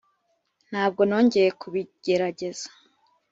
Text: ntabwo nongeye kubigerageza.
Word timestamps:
ntabwo 0.69 1.01
nongeye 1.09 1.49
kubigerageza. 1.61 2.67